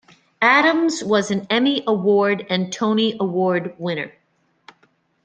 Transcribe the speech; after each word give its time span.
Adams 0.41 1.03
was 1.03 1.29
an 1.29 1.45
Emmy 1.51 1.83
Award 1.85 2.47
and 2.49 2.73
Tony 2.73 3.15
Award 3.19 3.75
winner. 3.77 4.11